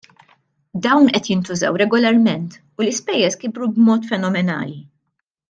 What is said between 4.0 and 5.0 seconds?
fenomenali.